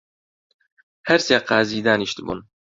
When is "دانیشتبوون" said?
1.87-2.39